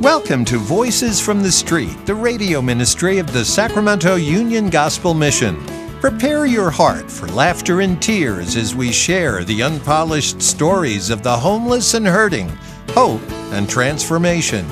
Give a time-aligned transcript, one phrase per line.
[0.00, 5.60] Welcome to Voices from the Street, the radio ministry of the Sacramento Union Gospel Mission.
[6.00, 11.36] Prepare your heart for laughter and tears as we share the unpolished stories of the
[11.36, 12.48] homeless and hurting,
[12.90, 14.64] hope and transformation.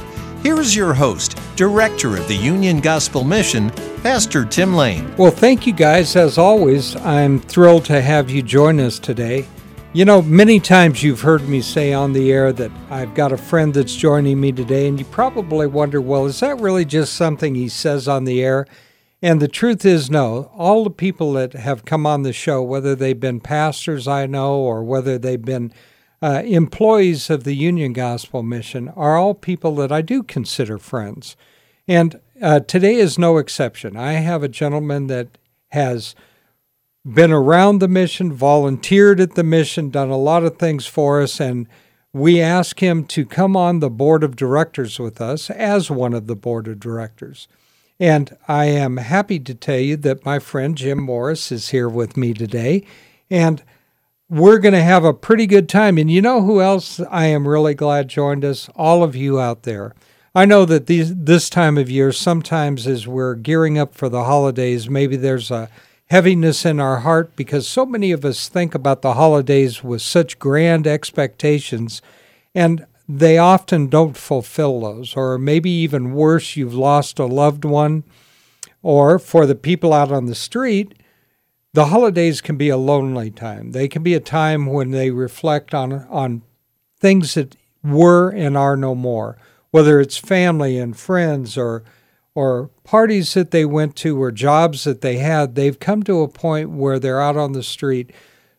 [0.44, 3.70] Here is your host, Director of the Union Gospel Mission,
[4.04, 5.12] Pastor Tim Lane.
[5.16, 6.14] Well, thank you guys.
[6.14, 9.44] As always, I'm thrilled to have you join us today.
[9.96, 13.38] You know, many times you've heard me say on the air that I've got a
[13.38, 17.54] friend that's joining me today, and you probably wonder, well, is that really just something
[17.54, 18.66] he says on the air?
[19.22, 20.50] And the truth is, no.
[20.54, 24.56] All the people that have come on the show, whether they've been pastors I know
[24.56, 25.72] or whether they've been
[26.20, 31.38] uh, employees of the Union Gospel Mission, are all people that I do consider friends.
[31.88, 33.96] And uh, today is no exception.
[33.96, 35.38] I have a gentleman that
[35.70, 36.14] has
[37.06, 41.40] been around the mission, volunteered at the mission, done a lot of things for us,
[41.40, 41.68] and
[42.12, 46.26] we ask him to come on the board of directors with us as one of
[46.26, 47.46] the board of directors.
[48.00, 52.16] And I am happy to tell you that my friend Jim Morris is here with
[52.16, 52.84] me today.
[53.30, 53.62] And
[54.28, 55.98] we're going to have a pretty good time.
[55.98, 58.68] And you know who else I am really glad joined us?
[58.76, 59.94] All of you out there.
[60.34, 64.24] I know that these, this time of year, sometimes as we're gearing up for the
[64.24, 65.70] holidays, maybe there's a
[66.08, 70.38] heaviness in our heart because so many of us think about the holidays with such
[70.38, 72.00] grand expectations,
[72.54, 75.16] and they often don't fulfill those.
[75.16, 78.04] Or maybe even worse, you've lost a loved one.
[78.82, 80.94] Or for the people out on the street,
[81.72, 83.72] the holidays can be a lonely time.
[83.72, 86.42] They can be a time when they reflect on, on
[86.98, 89.36] things that were and are no more,
[89.72, 91.82] whether it's family and friends or
[92.36, 96.28] or parties that they went to or jobs that they had, they've come to a
[96.28, 98.12] point where they're out on the street.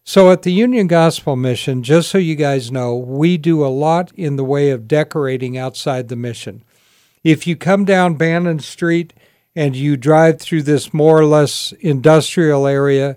[0.03, 4.11] So at the Union Gospel Mission, just so you guys know, we do a lot
[4.16, 6.64] in the way of decorating outside the mission.
[7.23, 9.14] If you come down Bannon Street
[9.55, 13.16] and you drive through this more or less industrial area,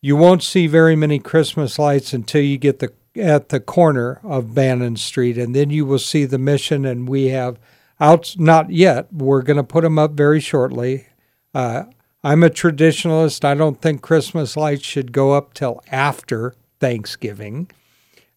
[0.00, 4.56] you won't see very many Christmas lights until you get the at the corner of
[4.56, 7.60] Bannon Street, and then you will see the mission, and we have
[8.04, 9.12] out not yet.
[9.12, 11.06] We're going to put them up very shortly.
[11.54, 11.84] Uh,
[12.22, 13.44] I'm a traditionalist.
[13.44, 17.70] I don't think Christmas lights should go up till after Thanksgiving.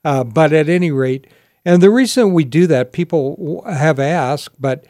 [0.06, 1.28] Uh, but at any rate,
[1.66, 4.86] and the reason we do that, people have asked, but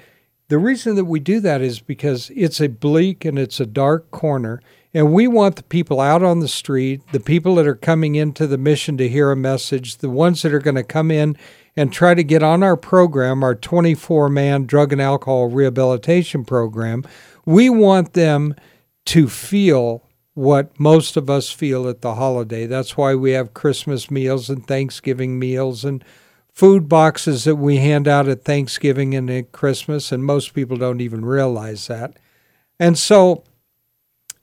[0.47, 4.11] the reason that we do that is because it's a bleak and it's a dark
[4.11, 4.61] corner.
[4.93, 8.47] And we want the people out on the street, the people that are coming into
[8.47, 11.37] the mission to hear a message, the ones that are going to come in
[11.75, 17.03] and try to get on our program, our 24 man drug and alcohol rehabilitation program,
[17.45, 18.55] we want them
[19.05, 20.03] to feel
[20.33, 22.65] what most of us feel at the holiday.
[22.65, 26.03] That's why we have Christmas meals and Thanksgiving meals and
[26.51, 31.01] food boxes that we hand out at Thanksgiving and at Christmas, and most people don't
[31.01, 32.17] even realize that.
[32.79, 33.43] And so,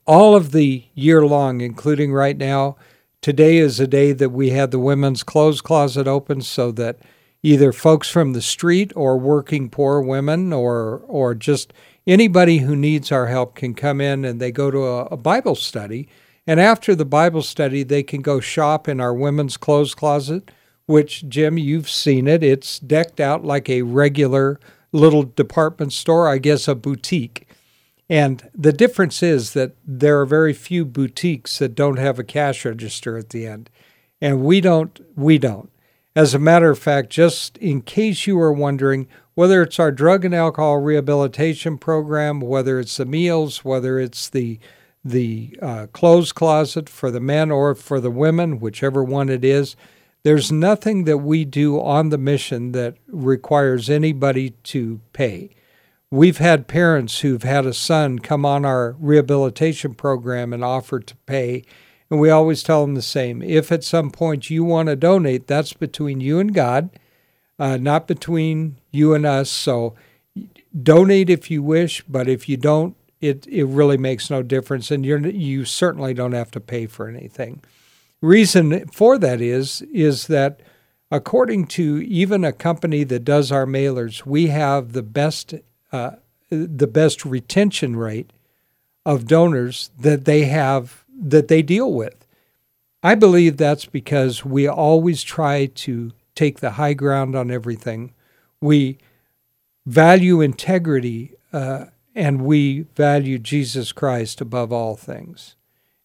[0.05, 2.75] all of the year long, including right now,
[3.21, 6.99] today is a day that we had the women's clothes closet open so that
[7.41, 11.73] either folks from the street or working poor women or or just
[12.07, 15.55] anybody who needs our help can come in and they go to a, a Bible
[15.55, 16.07] study.
[16.47, 20.51] And after the Bible study, they can go shop in our women's clothes closet,
[20.85, 22.43] which, Jim, you've seen it.
[22.43, 24.59] It's decked out like a regular
[24.91, 27.44] little department store, I guess a boutique.
[28.09, 32.63] And the difference is that there are very few boutiques that don't have a cash
[32.63, 33.69] register at the end.
[34.21, 35.71] And we don't, we don't.
[36.15, 40.23] As a matter of fact, just in case you are wondering, whether it's our drug
[40.23, 44.59] and alcohol rehabilitation program, whether it's the meals, whether it's the
[45.03, 49.75] the uh, clothes closet for the men or for the women, whichever one it is,
[50.23, 55.51] there's nothing that we do on the mission that requires anybody to pay.
[56.11, 61.15] We've had parents who've had a son come on our rehabilitation program and offer to
[61.25, 61.63] pay,
[62.09, 63.41] and we always tell them the same.
[63.41, 66.89] If at some point you want to donate, that's between you and God,
[67.57, 69.49] uh, not between you and us.
[69.49, 69.95] So
[70.83, 74.91] donate if you wish, but if you don't, it, it really makes no difference.
[74.91, 77.61] And you're, you certainly don't have to pay for anything.
[78.21, 80.61] Reason for that is, is that
[81.11, 85.55] according to even a company that does our mailers, we have the best,
[85.95, 86.15] uh,
[86.49, 88.31] the best retention rate
[89.05, 92.27] of donors that they have that they deal with.
[93.01, 98.13] I believe that's because we always try to take the high ground on everything.
[98.59, 98.97] We
[99.85, 105.55] value integrity uh, and we value Jesus Christ above all things.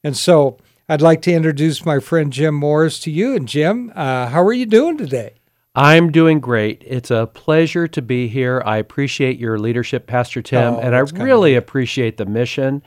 [0.04, 0.58] And so
[0.88, 3.34] I'd like to introduce my friend Jim Morris to you.
[3.34, 5.39] And Jim, uh, how are you doing today?
[5.74, 6.82] I'm doing great.
[6.86, 8.62] It's a pleasure to be here.
[8.66, 12.82] I appreciate your leadership, Pastor Tim, Oh, and I really appreciate the mission.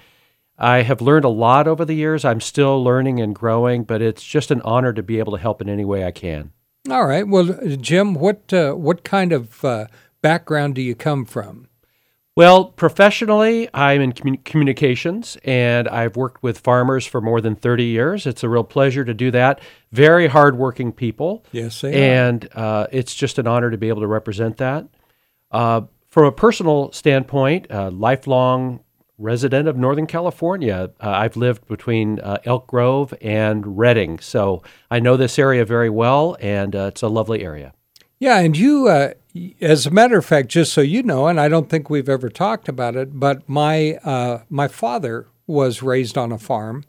[0.58, 2.26] I have learned a lot over the years.
[2.26, 5.62] I'm still learning and growing, but it's just an honor to be able to help
[5.62, 6.52] in any way I can.
[6.90, 7.28] All right.
[7.28, 9.88] Well, Jim, what uh, what kind of uh,
[10.22, 11.68] background do you come from?
[12.36, 17.84] Well, professionally, I'm in commu- communications and I've worked with farmers for more than 30
[17.84, 18.26] years.
[18.26, 19.62] It's a real pleasure to do that.
[19.92, 21.46] Very hardworking people.
[21.52, 24.88] Yes, they and uh, it's just an honor to be able to represent that.
[25.52, 28.80] Uh, from a personal standpoint, a lifelong
[29.20, 35.00] resident of Northern California, uh, I've lived between uh, Elk Grove and Redding, so I
[35.00, 37.74] know this area very well, and uh, it's a lovely area.
[38.24, 39.16] Yeah, and you, uh,
[39.60, 42.30] as a matter of fact, just so you know, and I don't think we've ever
[42.30, 46.86] talked about it, but my uh, my father was raised on a farm.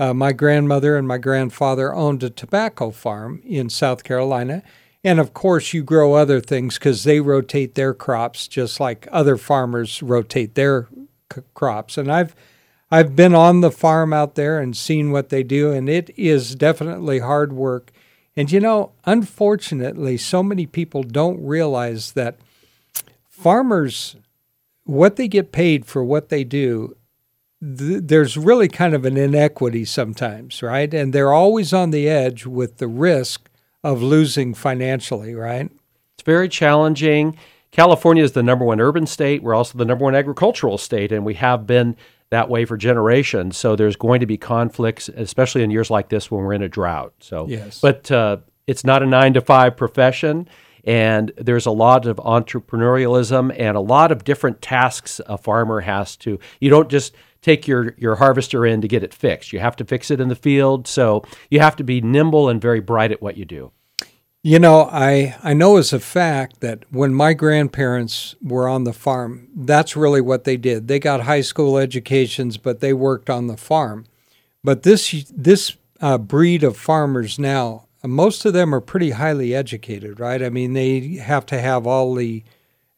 [0.00, 4.64] Uh, my grandmother and my grandfather owned a tobacco farm in South Carolina,
[5.04, 9.36] and of course, you grow other things because they rotate their crops just like other
[9.36, 10.88] farmers rotate their
[11.32, 11.96] c- crops.
[11.96, 12.34] And I've
[12.90, 16.56] I've been on the farm out there and seen what they do, and it is
[16.56, 17.92] definitely hard work.
[18.36, 22.36] And you know, unfortunately, so many people don't realize that
[23.28, 24.16] farmers,
[24.84, 26.96] what they get paid for what they do,
[27.60, 30.92] th- there's really kind of an inequity sometimes, right?
[30.92, 33.48] And they're always on the edge with the risk
[33.84, 35.70] of losing financially, right?
[36.14, 37.36] It's very challenging.
[37.70, 39.42] California is the number one urban state.
[39.42, 41.96] We're also the number one agricultural state, and we have been
[42.34, 43.56] that way for generations.
[43.56, 46.68] So there's going to be conflicts, especially in years like this when we're in a
[46.68, 47.14] drought.
[47.20, 47.80] So, Yes.
[47.80, 50.48] but uh, it's not a nine to five profession,
[50.84, 56.16] and there's a lot of entrepreneurialism and a lot of different tasks a farmer has
[56.18, 56.38] to.
[56.60, 59.52] You don't just take your your harvester in to get it fixed.
[59.52, 60.86] You have to fix it in the field.
[60.86, 63.70] So you have to be nimble and very bright at what you do.
[64.46, 68.92] You know, I, I know as a fact that when my grandparents were on the
[68.92, 70.86] farm, that's really what they did.
[70.86, 74.04] They got high school educations, but they worked on the farm.
[74.62, 80.20] But this this uh, breed of farmers now, most of them are pretty highly educated,
[80.20, 80.42] right?
[80.42, 82.44] I mean, they have to have all the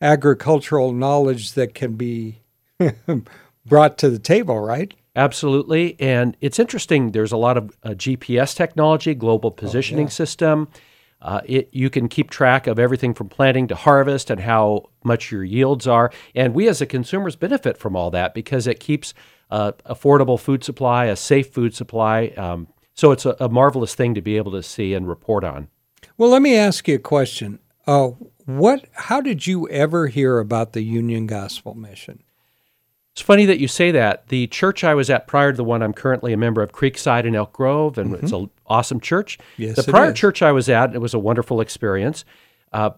[0.01, 2.41] agricultural knowledge that can be
[3.65, 4.93] brought to the table, right?
[5.15, 5.95] Absolutely.
[6.01, 7.13] And it's interesting.
[7.13, 10.67] There's a lot of uh, GPS technology, global positioning system.
[11.27, 15.33] Uh, it, you can keep track of everything from planting to harvest and how much
[15.33, 16.13] your yields are.
[16.37, 19.13] And we as a consumers benefit from all that because it keeps
[19.51, 22.29] uh, affordable food supply, a safe food supply.
[22.37, 25.67] Um, so it's a, a marvelous thing to be able to see and report on.
[26.17, 27.59] Well, let me ask you a question.
[27.89, 28.11] Uh,
[28.45, 28.87] what?
[28.93, 32.23] How did you ever hear about the Union Gospel Mission?
[33.17, 34.29] It's funny that you say that.
[34.29, 37.25] The church I was at prior to the one I'm currently a member of, Creekside
[37.25, 39.39] in Elk Grove, and it's an awesome church.
[39.57, 42.27] Yes, the prior church I was at, it was a wonderful experience.
[42.75, 42.91] Uh,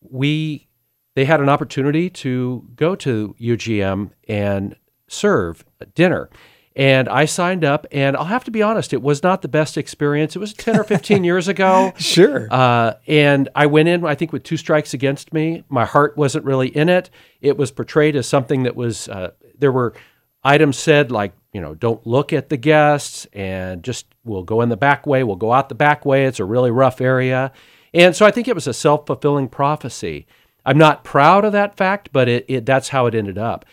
[0.00, 0.68] we
[1.16, 4.76] they had an opportunity to go to UGM and
[5.08, 5.64] serve
[5.96, 6.30] dinner.
[6.76, 9.76] And I signed up, and I'll have to be honest, it was not the best
[9.76, 10.36] experience.
[10.36, 11.92] It was 10 or 15 years ago.
[11.98, 12.46] Sure.
[12.48, 15.64] Uh, and I went in, I think, with two strikes against me.
[15.68, 17.10] My heart wasn't really in it.
[17.40, 19.94] It was portrayed as something that was, uh, there were
[20.42, 24.68] items said like, you know, don't look at the guests and just we'll go in
[24.68, 26.26] the back way, we'll go out the back way.
[26.26, 27.52] It's a really rough area.
[27.92, 30.26] And so I think it was a self fulfilling prophecy.
[30.66, 33.64] I'm not proud of that fact, but it, it that's how it ended up.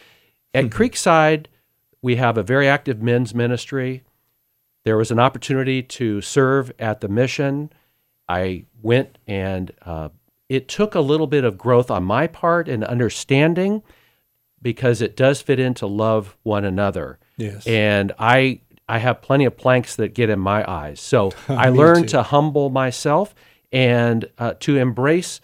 [0.53, 1.45] At Creekside,
[2.01, 4.03] we have a very active men's ministry.
[4.83, 7.71] There was an opportunity to serve at the mission.
[8.27, 10.09] I went and uh,
[10.49, 13.83] it took a little bit of growth on my part and understanding
[14.61, 17.19] because it does fit into love one another.
[17.37, 17.65] Yes.
[17.65, 20.99] And I I have plenty of planks that get in my eyes.
[20.99, 22.17] So I learned too.
[22.17, 23.33] to humble myself
[23.71, 25.39] and uh, to embrace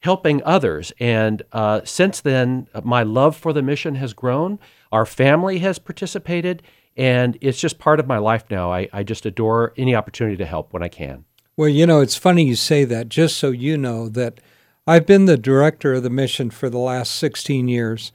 [0.00, 0.92] helping others.
[1.00, 4.58] And uh, since then, my love for the mission has grown.
[4.92, 6.62] Our family has participated,
[6.96, 8.72] and it's just part of my life now.
[8.72, 11.24] I, I just adore any opportunity to help when I can.
[11.56, 14.40] Well, you know, it's funny you say that, just so you know that
[14.86, 18.12] I've been the director of the mission for the last 16 years.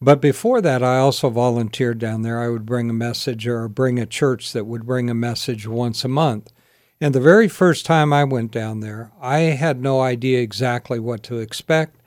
[0.00, 2.40] But before that, I also volunteered down there.
[2.40, 6.04] I would bring a message or bring a church that would bring a message once
[6.04, 6.52] a month.
[7.00, 11.22] And the very first time I went down there, I had no idea exactly what
[11.24, 12.00] to expect.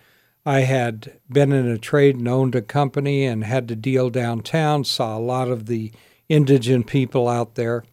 [0.45, 4.83] I had been in a trade and owned a company and had to deal downtown,
[4.83, 5.91] saw a lot of the
[6.27, 7.83] indigent people out there.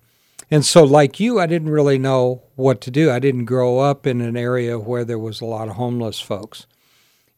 [0.50, 3.10] And so, like you, I didn't really know what to do.
[3.10, 6.66] I didn't grow up in an area where there was a lot of homeless folks.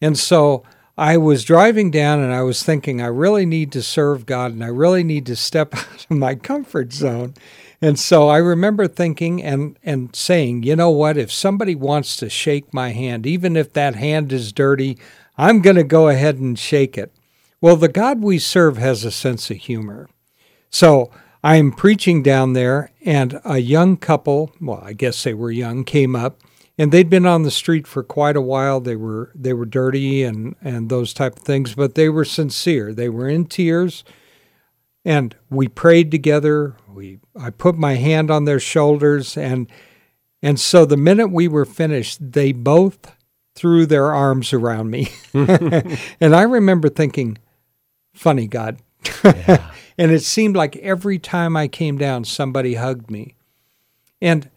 [0.00, 0.62] And so
[0.98, 4.64] I was driving down and I was thinking, I really need to serve God and
[4.64, 7.34] I really need to step out of my comfort zone.
[7.80, 12.28] and so I remember thinking and, and saying, you know what, if somebody wants to
[12.28, 14.98] shake my hand, even if that hand is dirty,
[15.36, 17.12] I'm going to go ahead and shake it.
[17.60, 20.08] Well, the God we serve has a sense of humor.
[20.68, 21.12] So
[21.44, 26.16] I'm preaching down there, and a young couple, well, I guess they were young, came
[26.16, 26.40] up,
[26.78, 28.80] and they'd been on the street for quite a while.
[28.80, 32.94] They were they were dirty and and those type of things, but they were sincere.
[32.94, 34.04] They were in tears,
[35.04, 36.76] and we prayed together.
[36.88, 39.70] We I put my hand on their shoulders, and
[40.40, 43.12] and so the minute we were finished, they both
[43.56, 47.38] threw their arms around me, and I remember thinking,
[48.14, 48.78] "Funny God."
[49.25, 49.70] Yeah.
[50.00, 53.35] And it seemed like every time I came down, somebody hugged me.
[54.23, 54.49] And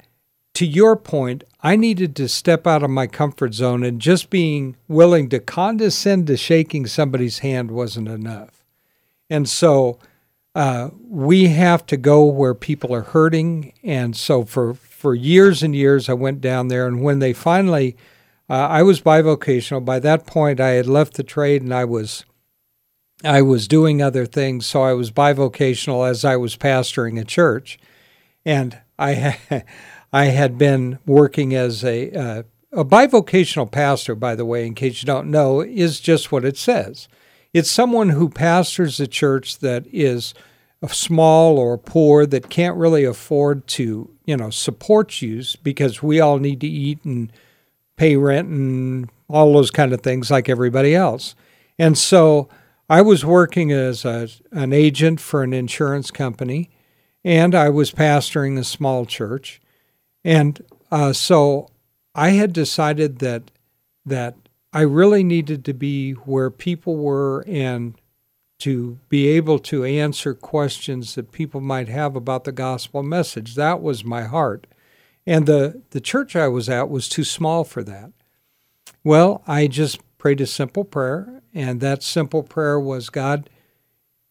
[0.53, 4.75] to your point, I needed to step out of my comfort zone, and just being
[4.87, 8.63] willing to condescend to shaking somebody's hand wasn't enough.
[9.29, 9.99] And so
[10.53, 13.73] uh, we have to go where people are hurting.
[13.83, 16.87] And so for, for years and years, I went down there.
[16.87, 17.95] And when they finally,
[18.49, 19.85] uh, I was bivocational.
[19.85, 22.25] By that point, I had left the trade and I was
[23.23, 27.77] I was doing other things, so I was bivocational as I was pastoring a church,
[28.43, 29.11] and I
[29.49, 29.65] had,
[30.13, 34.15] I had been working as a uh, a bivocational pastor.
[34.15, 37.07] By the way, in case you don't know, is just what it says.
[37.53, 40.33] It's someone who pastors a church that is
[40.89, 46.39] small or poor that can't really afford to you know support you because we all
[46.39, 47.31] need to eat and
[47.97, 51.35] pay rent and all those kind of things like everybody else,
[51.77, 52.49] and so
[52.91, 56.69] I was working as a, an agent for an insurance company,
[57.23, 59.60] and I was pastoring a small church,
[60.23, 61.69] and uh, so
[62.13, 63.51] I had decided that
[64.05, 64.35] that
[64.73, 67.95] I really needed to be where people were and
[68.59, 73.55] to be able to answer questions that people might have about the gospel message.
[73.55, 74.67] That was my heart.
[75.25, 78.11] And the, the church I was at was too small for that.
[79.03, 83.49] Well, I just prayed a simple prayer and that simple prayer was God,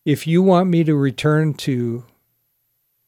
[0.04, 2.04] if you want me to return to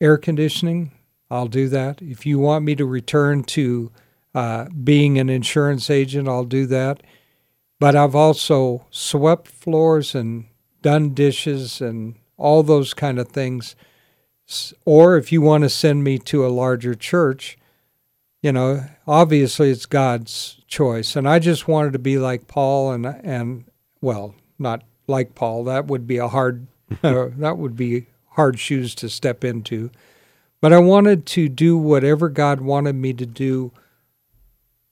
[0.01, 0.91] air conditioning,
[1.33, 2.03] I'll do that.
[2.03, 3.91] If you want me to return to
[4.35, 7.03] uh, being an insurance agent, I'll do that.
[7.81, 10.45] But I've also swept floors and
[10.83, 13.75] done dishes and all those kind of things.
[14.85, 17.57] Or if you want to send me to a larger church,
[18.43, 21.17] you know, obviously it's God's choice.
[21.17, 23.65] And I just wanted to be like Paul and and
[24.03, 25.65] well, not like Paul.
[25.65, 26.67] That would be a hard
[27.03, 29.91] uh, that would be hard shoes to step into.
[30.63, 33.73] But I wanted to do whatever God wanted me to do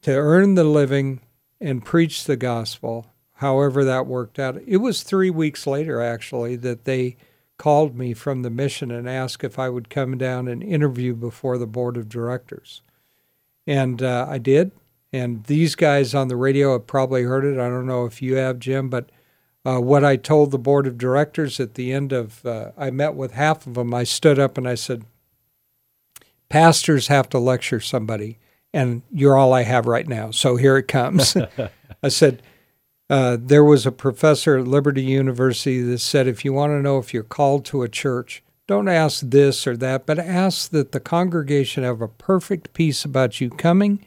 [0.02, 1.20] to earn the living
[1.60, 4.60] and preach the gospel, however that worked out.
[4.66, 7.16] It was three weeks later, actually, that they
[7.56, 11.56] called me from the mission and asked if I would come down and interview before
[11.56, 12.82] the board of directors.
[13.64, 14.72] And uh, I did.
[15.12, 17.60] And these guys on the radio have probably heard it.
[17.60, 19.10] I don't know if you have, Jim, but
[19.64, 23.14] uh, what I told the board of directors at the end of, uh, I met
[23.14, 23.94] with half of them.
[23.94, 25.04] I stood up and I said,
[26.50, 28.38] Pastors have to lecture somebody,
[28.74, 30.30] and you're all I have right now.
[30.30, 31.36] So here it comes.
[32.02, 32.42] I said,
[33.08, 36.98] uh, there was a professor at Liberty University that said, if you want to know
[36.98, 41.00] if you're called to a church, don't ask this or that, but ask that the
[41.00, 44.04] congregation have a perfect peace about you coming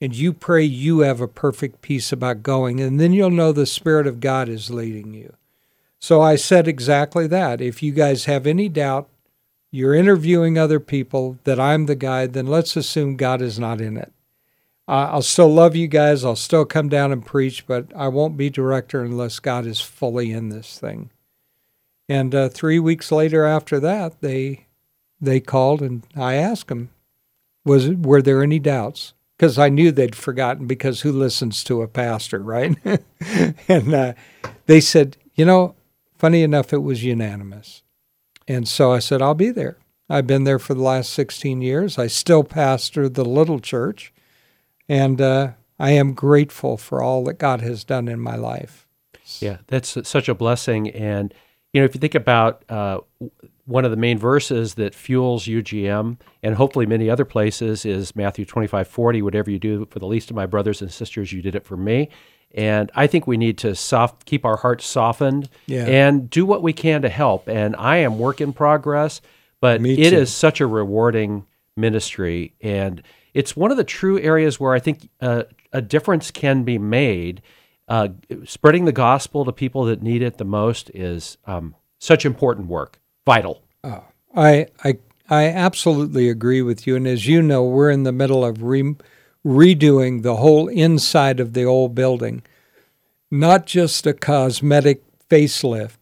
[0.00, 3.66] and you pray you have a perfect peace about going, and then you'll know the
[3.66, 5.34] Spirit of God is leading you.
[5.98, 7.60] So I said exactly that.
[7.60, 9.08] If you guys have any doubt,
[9.70, 13.96] you're interviewing other people, that I'm the guy, then let's assume God is not in
[13.96, 14.12] it.
[14.86, 16.24] I'll still love you guys.
[16.24, 20.32] I'll still come down and preach, but I won't be director unless God is fully
[20.32, 21.10] in this thing.
[22.08, 24.64] And uh, three weeks later, after that, they
[25.20, 26.88] they called and I asked them,
[27.66, 31.88] "Was were there any doubts?" because I knew they'd forgotten because who listens to a
[31.88, 32.76] pastor, right?
[33.68, 34.14] and uh,
[34.66, 35.76] they said, you know,
[36.16, 37.82] funny enough, it was unanimous.
[38.48, 39.78] And so I said, I'll be there.
[40.08, 41.98] I've been there for the last 16 years.
[41.98, 44.12] I still pastor the little church.
[44.88, 48.86] And uh, I am grateful for all that God has done in my life.
[49.40, 50.88] Yeah, that's such a blessing.
[50.88, 51.34] And,
[51.74, 53.00] you know, if you think about uh,
[53.66, 58.46] one of the main verses that fuels UGM and hopefully many other places is Matthew
[58.46, 59.20] 25 40.
[59.20, 61.76] Whatever you do for the least of my brothers and sisters, you did it for
[61.76, 62.08] me.
[62.54, 65.84] And I think we need to soft, keep our hearts softened yeah.
[65.84, 67.48] and do what we can to help.
[67.48, 69.20] And I am work in progress,
[69.60, 72.54] but it is such a rewarding ministry.
[72.60, 73.02] And
[73.34, 77.42] it's one of the true areas where I think uh, a difference can be made.
[77.86, 78.08] Uh,
[78.44, 83.00] spreading the gospel to people that need it the most is um, such important work
[83.24, 83.62] vital.
[83.84, 84.00] Uh,
[84.34, 84.98] I, I,
[85.30, 86.96] I absolutely agree with you.
[86.96, 88.96] And as you know, we're in the middle of re-
[89.48, 92.42] redoing the whole inside of the old building,
[93.30, 95.96] not just a cosmetic facelift,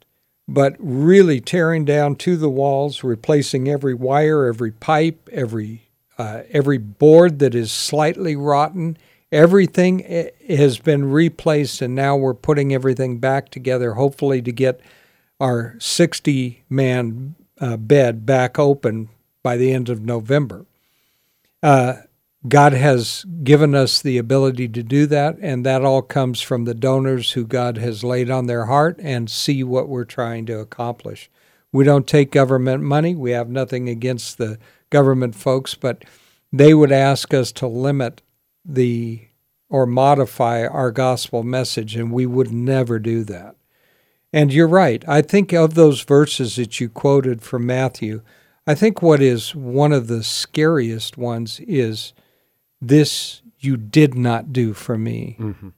[0.49, 5.83] but really tearing down to the walls, replacing every wire, every pipe, every
[6.17, 8.97] uh, every board that is slightly rotten.
[9.31, 14.81] Everything has been replaced, and now we're putting everything back together, hopefully to get
[15.39, 19.09] our 60 man uh, bed back open
[19.43, 20.65] by the end of November.
[21.61, 21.97] Uh,
[22.47, 26.75] God has given us the ability to do that, and that all comes from the
[26.75, 31.29] donors who God has laid on their heart and see what we're trying to accomplish.
[31.71, 33.15] We don't take government money.
[33.15, 36.05] We have nothing against the government folks, but
[36.53, 38.21] they would ask us to limit
[38.63, 39.21] the
[39.69, 43.55] or modify our gospel message, and we would never do that.
[44.31, 45.03] And you're right.
[45.07, 48.21] I think of those verses that you quoted from Matthew,
[48.65, 52.13] I think what is one of the scariest ones is
[52.81, 55.35] this you did not do for me.
[55.39, 55.69] Mm-hmm.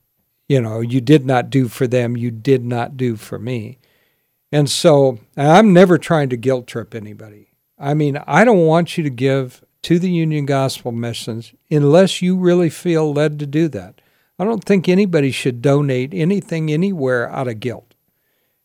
[0.48, 3.78] You know, you did not do for them, you did not do for me.
[4.52, 7.52] And so I'm never trying to guilt trip anybody.
[7.78, 12.36] I mean, I don't want you to give to the Union Gospel Missions unless you
[12.36, 14.00] really feel led to do that.
[14.38, 17.94] I don't think anybody should donate anything anywhere out of guilt.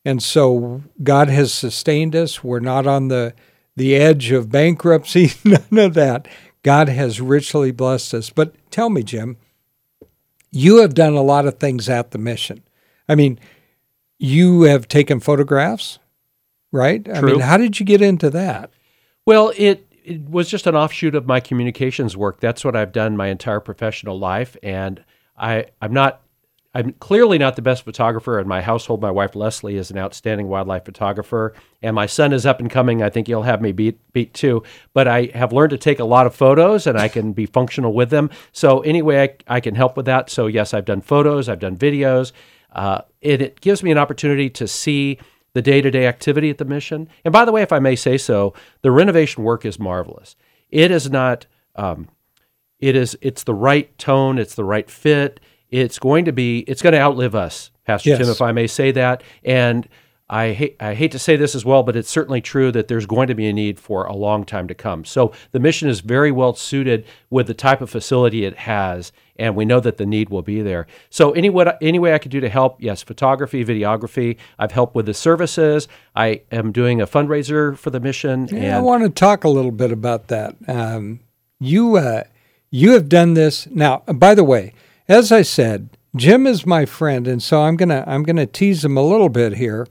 [0.04, 2.44] And so God has sustained us.
[2.44, 3.34] We're not on the
[3.78, 6.28] the edge of bankruptcy, none of that.
[6.66, 8.32] God has richly blessed us.
[8.32, 9.38] But tell me, Jim,
[10.50, 12.64] you have done a lot of things at the mission.
[13.08, 13.40] I mean,
[14.18, 16.00] you have taken photographs,
[16.72, 17.06] right?
[17.06, 17.14] True.
[17.14, 18.72] I mean, how did you get into that?
[19.28, 22.40] Well, it it was just an offshoot of my communications work.
[22.40, 25.04] That's what I've done my entire professional life, and
[25.38, 26.24] I I'm not
[26.76, 29.02] I'm clearly not the best photographer in my household.
[29.02, 33.02] My wife Leslie is an outstanding wildlife photographer, and my son is up and coming.
[33.02, 34.62] I think he'll have me beat beat too.
[34.94, 37.94] But I have learned to take a lot of photos, and I can be functional
[37.94, 38.30] with them.
[38.52, 40.30] So anyway, I, I can help with that.
[40.30, 42.34] So yes, I've done photos, I've done videos.
[42.74, 45.18] Uh, it, it gives me an opportunity to see
[45.54, 47.08] the day to day activity at the mission.
[47.24, 50.36] And by the way, if I may say so, the renovation work is marvelous.
[50.70, 51.46] It is not.
[51.78, 52.10] Um,
[52.80, 53.18] it is.
[53.22, 54.38] It's the right tone.
[54.38, 55.40] It's the right fit
[55.76, 58.20] it's going to be it's going to outlive us, Pastor yes.
[58.20, 59.24] Tim, if I may say that.
[59.44, 59.88] And
[60.30, 63.06] I hate I hate to say this as well, but it's certainly true that there's
[63.06, 65.06] going to be a need for a long time to come.
[65.06, 69.56] So the mission is very well suited with the type of facility it has, and
[69.56, 70.88] we know that the need will be there.
[71.10, 72.82] So any what any way I could do to help?
[72.82, 74.38] Yes, photography, videography.
[74.58, 75.88] I've helped with the services.
[76.16, 78.48] I am doing a fundraiser for the mission.
[78.48, 80.56] Yeah, I want to talk a little bit about that.
[80.68, 81.20] Um,
[81.60, 82.24] you uh,
[82.72, 84.00] you have done this now.
[84.08, 84.74] By the way,
[85.08, 88.98] as I said, Jim is my friend, and so I'm gonna I'm gonna tease him
[88.98, 89.88] a little bit here.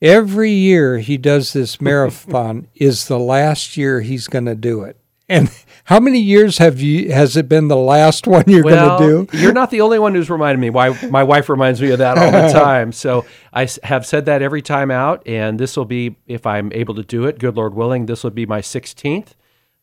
[0.00, 4.96] Every year he does this marathon is the last year he's going to do it.
[5.30, 5.50] And
[5.84, 9.36] how many years have you has it been the last one you're well, going to
[9.36, 9.38] do?
[9.38, 10.70] You're not the only one who's reminded me.
[10.70, 12.92] Why my wife reminds me of that all the time.
[12.92, 16.94] So I have said that every time out, and this will be if I'm able
[16.94, 17.38] to do it.
[17.38, 19.34] Good Lord willing, this will be my 16th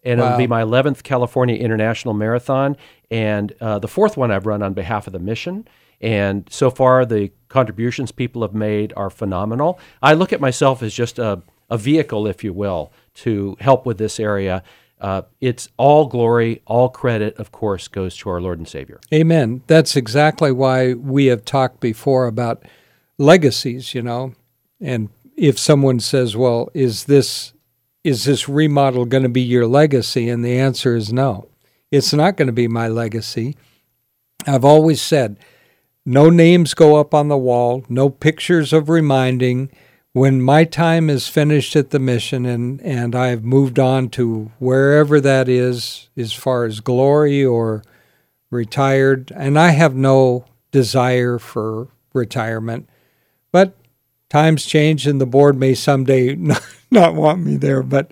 [0.06, 0.28] and wow.
[0.28, 2.78] it'll be my 11th California International Marathon
[3.12, 5.68] and uh, the fourth one I've run on behalf of the mission.
[6.02, 9.80] And so far, the contributions people have made are phenomenal.
[10.02, 13.98] I look at myself as just a, a vehicle, if you will, to help with
[13.98, 14.64] this area.
[15.00, 19.00] Uh, it's all glory, all credit, of course, goes to our Lord and Savior.
[19.14, 19.64] Amen.
[19.68, 22.64] That's exactly why we have talked before about
[23.18, 24.34] legacies, you know.
[24.80, 27.54] And if someone says, well, is this
[28.06, 30.30] is this remodel going to be your legacy?
[30.30, 31.50] And the answer is no.
[31.90, 33.58] It's not going to be my legacy.
[34.46, 35.38] I've always said
[36.06, 39.72] no names go up on the wall, no pictures of reminding.
[40.14, 45.20] When my time is finished at the mission and, and I've moved on to wherever
[45.20, 47.84] that is, as far as glory or
[48.52, 52.88] retired, and I have no desire for retirement,
[54.30, 57.84] times change and the board may someday not, not want me there.
[57.84, 58.12] But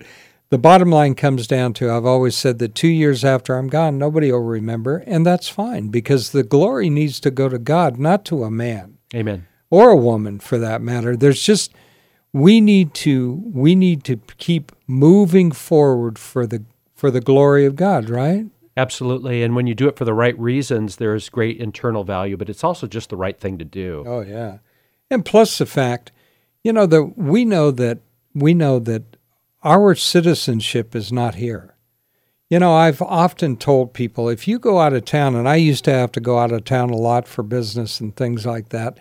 [0.50, 3.98] the bottom line comes down to I've always said that two years after I'm gone,
[3.98, 8.24] nobody will remember, and that's fine because the glory needs to go to God, not
[8.26, 8.98] to a man.
[9.14, 9.46] Amen.
[9.70, 11.16] Or a woman for that matter.
[11.16, 11.72] There's just
[12.32, 17.76] we need to we need to keep moving forward for the for the glory of
[17.76, 18.46] God, right?
[18.76, 19.42] Absolutely.
[19.42, 22.64] And when you do it for the right reasons, there's great internal value, but it's
[22.64, 24.04] also just the right thing to do.
[24.06, 24.58] Oh yeah.
[25.10, 26.12] And plus the fact,
[26.62, 27.98] you know, that we know that
[28.34, 29.16] we know that
[29.62, 31.74] our citizenship is not here.
[32.50, 35.84] You know, I've often told people if you go out of town, and I used
[35.84, 38.98] to have to go out of town a lot for business and things like that,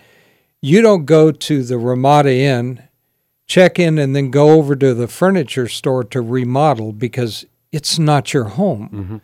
[0.61, 2.87] you don't go to the Ramada Inn,
[3.45, 8.33] check in and then go over to the furniture store to remodel because it's not
[8.33, 8.89] your home.
[8.93, 9.17] Mm-hmm.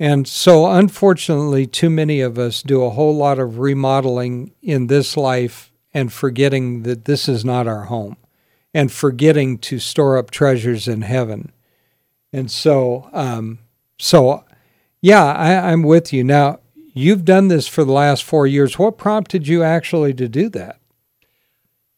[0.00, 5.16] And so, unfortunately, too many of us do a whole lot of remodeling in this
[5.16, 8.16] life and forgetting that this is not our home
[8.72, 11.52] and forgetting to store up treasures in heaven.
[12.32, 13.58] And so, um,
[13.98, 14.44] so
[15.00, 16.24] yeah, I, I'm with you.
[16.24, 16.60] Now,
[16.92, 18.78] you've done this for the last four years.
[18.78, 20.79] What prompted you actually to do that?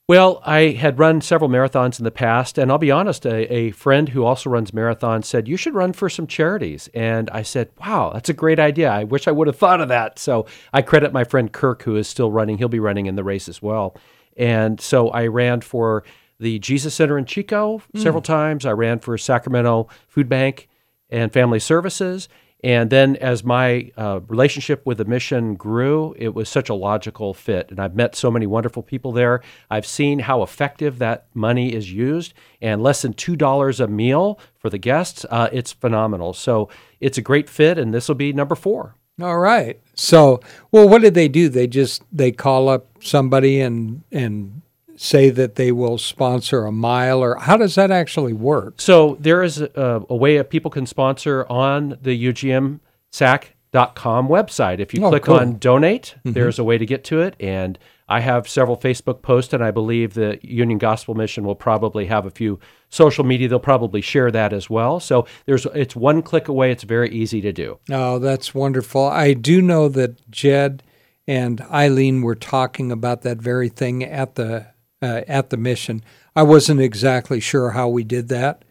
[0.08, 3.70] Well, I had run several marathons in the past, and I'll be honest, a, a,
[3.70, 6.88] friend who also runs marathons said, You should run for some charities.
[6.92, 8.90] And I said, Wow, that's a great idea.
[8.90, 10.18] I wish I would have thought of that.
[10.18, 12.58] So I credit my friend Kirk, who is still running.
[12.58, 13.96] He'll be running in the race as well.
[14.36, 16.02] And so I ran for
[16.40, 18.02] the Jesus Center in Chico mm.
[18.02, 18.66] several times.
[18.66, 20.68] I ran for Sacramento Food Bank
[21.10, 22.28] and Family Services.
[22.62, 27.34] And then as my uh, relationship with the mission grew, it was such a logical
[27.34, 27.70] fit.
[27.70, 29.40] And I've met so many wonderful people there.
[29.68, 34.70] I've seen how effective that money is used, and less than $2 a meal for
[34.70, 35.26] the guests.
[35.28, 36.32] Uh, it's phenomenal.
[36.32, 36.68] So
[37.00, 38.94] it's a great fit, and this will be number four.
[39.20, 39.80] All right.
[39.94, 41.48] So, well, what did they do?
[41.48, 44.61] They just they call up somebody and and
[44.96, 48.80] say that they will sponsor a mile, or how does that actually work?
[48.80, 54.78] So there is a, a way that people can sponsor on the UGMSAC.com website.
[54.80, 55.36] If you oh, click cool.
[55.36, 56.32] on donate, mm-hmm.
[56.32, 57.36] there's a way to get to it.
[57.40, 57.78] And
[58.08, 62.26] I have several Facebook posts, and I believe the Union Gospel Mission will probably have
[62.26, 63.48] a few social media.
[63.48, 65.00] They'll probably share that as well.
[65.00, 66.70] So there's it's one click away.
[66.70, 67.78] It's very easy to do.
[67.90, 69.06] Oh, that's wonderful.
[69.06, 70.82] I do know that Jed
[71.26, 74.66] and Eileen were talking about that very thing at the
[75.02, 76.02] uh, at the mission.
[76.34, 78.64] I wasn't exactly sure how we did that.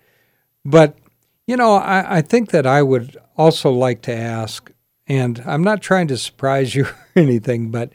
[0.63, 0.97] But,
[1.45, 4.71] you know, I, I think that I would also like to ask,
[5.07, 7.91] and I'm not trying to surprise you or anything, but,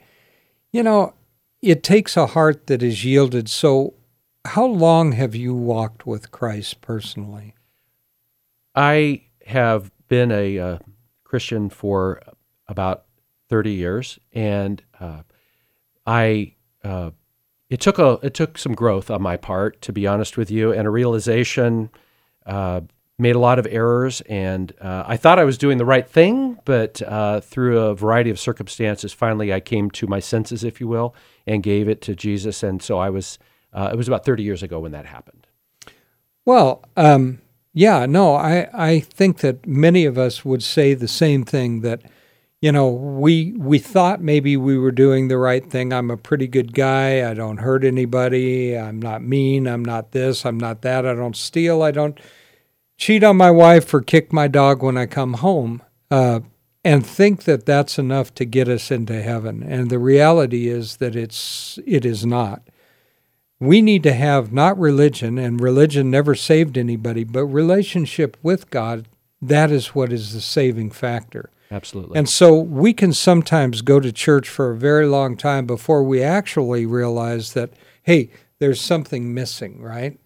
[0.73, 1.15] you know,
[1.63, 3.49] it takes a heart that is yielded.
[3.49, 3.95] So,
[4.45, 7.55] how long have you walked with Christ personally?
[8.75, 10.79] I have been a uh,
[11.25, 12.23] Christian for
[12.69, 13.05] about
[13.49, 15.23] 30 years, and uh,
[16.07, 17.11] I uh,
[17.69, 20.73] it took a it took some growth on my part, to be honest with you,
[20.73, 21.91] and a realization.
[22.45, 22.83] Uh,
[23.19, 26.59] made a lot of errors, and uh, I thought I was doing the right thing,
[26.67, 30.87] but uh, through a variety of circumstances, finally I came to my senses, if you
[30.87, 31.15] will,
[31.47, 32.63] and gave it to Jesus.
[32.63, 33.39] And so I was.
[33.73, 35.47] Uh, it was about thirty years ago when that happened.
[36.45, 37.41] Well, um,
[37.73, 42.03] yeah, no, I I think that many of us would say the same thing that
[42.67, 45.93] you know, we we thought maybe we were doing the right thing.
[45.93, 47.31] I'm a pretty good guy.
[47.31, 48.77] I don't hurt anybody.
[48.77, 49.69] I'm not mean.
[49.69, 50.45] I'm not this.
[50.45, 51.07] I'm not that.
[51.07, 51.85] I don't steal.
[51.85, 52.19] I don't
[52.99, 55.81] cheat on my wife or kick my dog when I come home.
[56.11, 56.41] Uh,
[56.83, 59.63] and think that that's enough to get us into heaven.
[59.63, 62.63] And the reality is that it's it is not.
[63.61, 69.07] We need to have not religion, and religion never saved anybody, but relationship with God.
[69.41, 71.49] That is what is the saving factor.
[71.71, 72.19] Absolutely.
[72.19, 76.23] And so we can sometimes go to church for a very long time before we
[76.23, 77.71] actually realize that,
[78.03, 80.19] hey, there's something missing, right?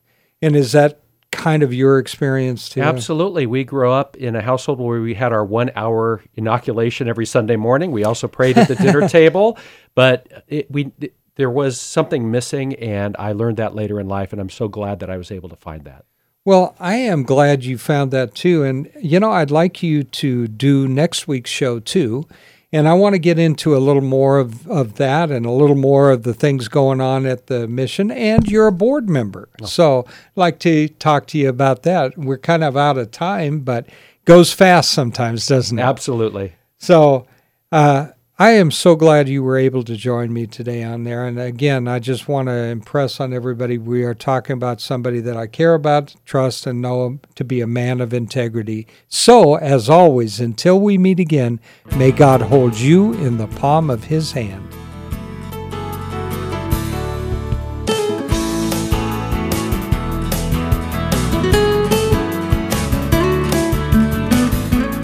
[0.42, 1.00] And is that
[1.33, 2.83] kind of your experience too?
[2.83, 3.46] Absolutely.
[3.46, 7.57] We grew up in a household where we had our one hour inoculation every Sunday
[7.57, 7.92] morning.
[7.92, 9.59] We also prayed at the dinner table,
[9.94, 10.92] but it, we.
[11.00, 14.68] It, there was something missing, and I learned that later in life, and I'm so
[14.68, 16.05] glad that I was able to find that.
[16.44, 18.62] Well, I am glad you found that too.
[18.64, 22.26] And, you know, I'd like you to do next week's show too.
[22.72, 25.76] And I want to get into a little more of, of that and a little
[25.76, 28.11] more of the things going on at the mission.
[28.11, 29.48] And you're a board member.
[29.61, 29.66] Oh.
[29.66, 32.16] So I'd like to talk to you about that.
[32.16, 33.87] We're kind of out of time, but
[34.24, 35.83] goes fast sometimes, doesn't it?
[35.83, 36.53] Absolutely.
[36.79, 37.26] So
[37.72, 38.09] uh,
[38.40, 41.26] I am so glad you were able to join me today on there.
[41.26, 45.37] And again, I just want to impress on everybody we are talking about somebody that
[45.37, 48.87] I care about, trust, and know to be a man of integrity.
[49.09, 51.61] So, as always, until we meet again,
[51.98, 54.66] may God hold you in the palm of his hand.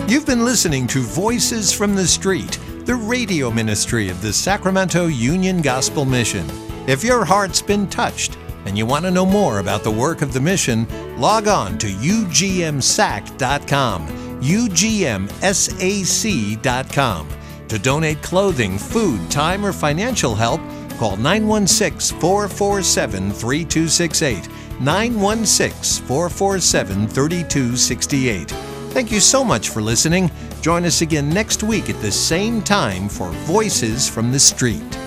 [0.09, 5.61] You've been listening to Voices from the Street the radio ministry of the Sacramento Union
[5.61, 6.47] Gospel Mission.
[6.87, 10.33] If your heart's been touched and you want to know more about the work of
[10.33, 10.87] the mission,
[11.19, 12.47] log on to ugmsac.com,
[14.41, 14.89] ugmsac.com.
[17.69, 20.61] To donate clothing, food, time, or financial help,
[20.97, 24.49] call 916 447 3268.
[24.81, 28.51] 916 447 3268.
[28.97, 30.31] Thank you so much for listening.
[30.67, 35.06] Join us again next week at the same time for Voices from the Street.